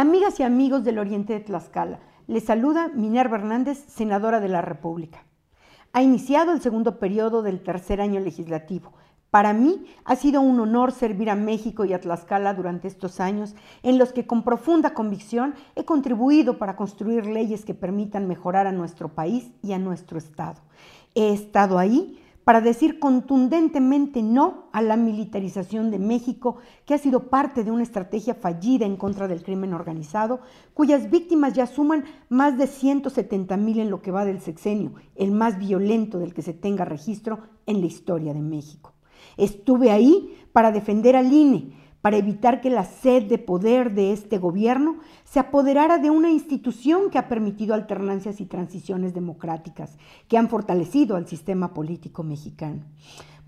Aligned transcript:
Amigas 0.00 0.38
y 0.38 0.44
amigos 0.44 0.84
del 0.84 1.00
Oriente 1.00 1.32
de 1.32 1.40
Tlaxcala, 1.40 1.98
les 2.28 2.44
saluda 2.44 2.86
Minerva 2.94 3.36
Hernández, 3.36 3.84
senadora 3.88 4.38
de 4.38 4.46
la 4.46 4.62
República. 4.62 5.24
Ha 5.92 6.04
iniciado 6.04 6.52
el 6.52 6.60
segundo 6.60 7.00
periodo 7.00 7.42
del 7.42 7.64
tercer 7.64 8.00
año 8.00 8.20
legislativo. 8.20 8.92
Para 9.30 9.52
mí 9.52 9.86
ha 10.04 10.14
sido 10.14 10.40
un 10.40 10.60
honor 10.60 10.92
servir 10.92 11.30
a 11.30 11.34
México 11.34 11.84
y 11.84 11.94
a 11.94 12.00
Tlaxcala 12.00 12.54
durante 12.54 12.86
estos 12.86 13.18
años 13.18 13.56
en 13.82 13.98
los 13.98 14.12
que 14.12 14.24
con 14.24 14.44
profunda 14.44 14.94
convicción 14.94 15.56
he 15.74 15.84
contribuido 15.84 16.58
para 16.58 16.76
construir 16.76 17.26
leyes 17.26 17.64
que 17.64 17.74
permitan 17.74 18.28
mejorar 18.28 18.68
a 18.68 18.72
nuestro 18.72 19.08
país 19.08 19.50
y 19.64 19.72
a 19.72 19.80
nuestro 19.80 20.16
Estado. 20.16 20.60
He 21.16 21.32
estado 21.32 21.76
ahí 21.76 22.22
para 22.48 22.62
decir 22.62 22.98
contundentemente 22.98 24.22
no 24.22 24.70
a 24.72 24.80
la 24.80 24.96
militarización 24.96 25.90
de 25.90 25.98
México, 25.98 26.56
que 26.86 26.94
ha 26.94 26.98
sido 26.98 27.28
parte 27.28 27.62
de 27.62 27.70
una 27.70 27.82
estrategia 27.82 28.32
fallida 28.32 28.86
en 28.86 28.96
contra 28.96 29.28
del 29.28 29.42
crimen 29.42 29.74
organizado, 29.74 30.40
cuyas 30.72 31.10
víctimas 31.10 31.52
ya 31.52 31.66
suman 31.66 32.04
más 32.30 32.56
de 32.56 32.66
170 32.66 33.54
mil 33.58 33.80
en 33.80 33.90
lo 33.90 34.00
que 34.00 34.12
va 34.12 34.24
del 34.24 34.40
sexenio, 34.40 34.94
el 35.14 35.30
más 35.30 35.58
violento 35.58 36.18
del 36.18 36.32
que 36.32 36.40
se 36.40 36.54
tenga 36.54 36.86
registro 36.86 37.40
en 37.66 37.82
la 37.82 37.86
historia 37.86 38.32
de 38.32 38.40
México. 38.40 38.94
Estuve 39.36 39.90
ahí 39.90 40.34
para 40.54 40.72
defender 40.72 41.16
al 41.16 41.30
INE, 41.30 41.74
para 42.00 42.16
evitar 42.16 42.60
que 42.60 42.70
la 42.70 42.84
sed 42.84 43.24
de 43.24 43.38
poder 43.38 43.92
de 43.94 44.12
este 44.12 44.38
gobierno 44.38 44.98
se 45.24 45.40
apoderara 45.40 45.98
de 45.98 46.10
una 46.10 46.30
institución 46.30 47.10
que 47.10 47.18
ha 47.18 47.28
permitido 47.28 47.74
alternancias 47.74 48.40
y 48.40 48.46
transiciones 48.46 49.14
democráticas, 49.14 49.96
que 50.28 50.38
han 50.38 50.48
fortalecido 50.48 51.16
al 51.16 51.26
sistema 51.26 51.74
político 51.74 52.22
mexicano. 52.22 52.82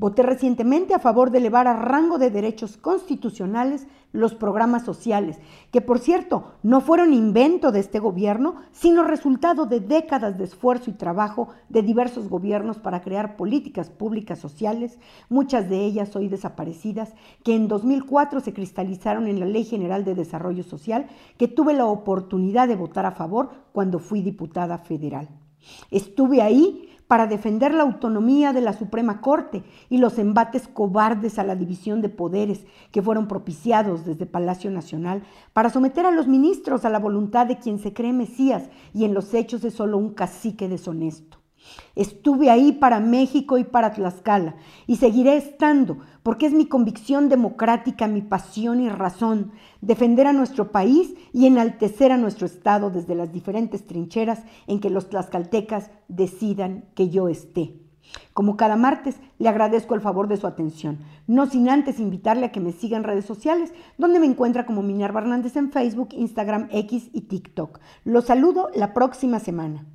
Voté 0.00 0.22
recientemente 0.22 0.94
a 0.94 0.98
favor 0.98 1.30
de 1.30 1.36
elevar 1.36 1.68
a 1.68 1.74
rango 1.74 2.16
de 2.16 2.30
derechos 2.30 2.78
constitucionales 2.78 3.86
los 4.12 4.34
programas 4.34 4.82
sociales, 4.82 5.38
que 5.70 5.82
por 5.82 5.98
cierto 5.98 6.52
no 6.62 6.80
fueron 6.80 7.12
invento 7.12 7.70
de 7.70 7.80
este 7.80 7.98
gobierno, 7.98 8.54
sino 8.72 9.04
resultado 9.04 9.66
de 9.66 9.80
décadas 9.80 10.38
de 10.38 10.44
esfuerzo 10.44 10.88
y 10.88 10.94
trabajo 10.94 11.48
de 11.68 11.82
diversos 11.82 12.30
gobiernos 12.30 12.78
para 12.78 13.02
crear 13.02 13.36
políticas 13.36 13.90
públicas 13.90 14.38
sociales, 14.38 14.98
muchas 15.28 15.68
de 15.68 15.84
ellas 15.84 16.16
hoy 16.16 16.28
desaparecidas, 16.28 17.12
que 17.44 17.54
en 17.54 17.68
2004 17.68 18.40
se 18.40 18.54
cristalizaron 18.54 19.26
en 19.26 19.38
la 19.38 19.44
Ley 19.44 19.64
General 19.64 20.02
de 20.06 20.14
Desarrollo 20.14 20.62
Social, 20.62 21.08
que 21.36 21.46
tuve 21.46 21.74
la 21.74 21.84
oportunidad 21.84 22.68
de 22.68 22.76
votar 22.76 23.04
a 23.04 23.12
favor 23.12 23.50
cuando 23.72 23.98
fui 23.98 24.22
diputada 24.22 24.78
federal. 24.78 25.28
Estuve 25.90 26.42
ahí 26.42 26.88
para 27.10 27.26
defender 27.26 27.74
la 27.74 27.82
autonomía 27.82 28.52
de 28.52 28.60
la 28.60 28.72
Suprema 28.72 29.20
Corte 29.20 29.64
y 29.88 29.98
los 29.98 30.16
embates 30.16 30.68
cobardes 30.68 31.40
a 31.40 31.42
la 31.42 31.56
división 31.56 32.02
de 32.02 32.08
poderes 32.08 32.64
que 32.92 33.02
fueron 33.02 33.26
propiciados 33.26 34.04
desde 34.04 34.26
Palacio 34.26 34.70
Nacional 34.70 35.24
para 35.52 35.70
someter 35.70 36.06
a 36.06 36.12
los 36.12 36.28
ministros 36.28 36.84
a 36.84 36.88
la 36.88 37.00
voluntad 37.00 37.48
de 37.48 37.58
quien 37.58 37.80
se 37.80 37.92
cree 37.92 38.12
Mesías 38.12 38.70
y 38.94 39.04
en 39.04 39.12
los 39.12 39.34
hechos 39.34 39.64
es 39.64 39.74
solo 39.74 39.98
un 39.98 40.14
cacique 40.14 40.68
deshonesto. 40.68 41.39
Estuve 41.94 42.50
ahí 42.50 42.72
para 42.72 43.00
México 43.00 43.58
y 43.58 43.64
para 43.64 43.92
Tlaxcala 43.92 44.56
y 44.86 44.96
seguiré 44.96 45.36
estando 45.36 45.98
porque 46.22 46.46
es 46.46 46.52
mi 46.52 46.66
convicción 46.66 47.28
democrática, 47.28 48.06
mi 48.06 48.22
pasión 48.22 48.80
y 48.80 48.88
razón 48.88 49.52
defender 49.80 50.26
a 50.26 50.32
nuestro 50.32 50.70
país 50.72 51.14
y 51.32 51.46
enaltecer 51.46 52.12
a 52.12 52.16
nuestro 52.16 52.46
Estado 52.46 52.90
desde 52.90 53.14
las 53.14 53.32
diferentes 53.32 53.86
trincheras 53.86 54.42
en 54.66 54.80
que 54.80 54.90
los 54.90 55.08
tlaxcaltecas 55.08 55.90
decidan 56.08 56.84
que 56.94 57.08
yo 57.08 57.28
esté. 57.28 57.74
Como 58.32 58.56
cada 58.56 58.76
martes, 58.76 59.16
le 59.38 59.48
agradezco 59.48 59.94
el 59.94 60.00
favor 60.00 60.26
de 60.26 60.36
su 60.36 60.46
atención, 60.46 60.98
no 61.26 61.46
sin 61.46 61.68
antes 61.68 62.00
invitarle 62.00 62.46
a 62.46 62.52
que 62.52 62.60
me 62.60 62.72
siga 62.72 62.96
en 62.96 63.04
redes 63.04 63.24
sociales, 63.24 63.72
donde 63.98 64.18
me 64.18 64.26
encuentra 64.26 64.66
como 64.66 64.82
Minerva 64.82 65.20
Hernández 65.20 65.56
en 65.56 65.70
Facebook, 65.70 66.08
Instagram, 66.12 66.68
X 66.72 67.10
y 67.12 67.22
TikTok. 67.22 67.78
Los 68.04 68.24
saludo 68.24 68.68
la 68.74 68.94
próxima 68.94 69.38
semana. 69.38 69.86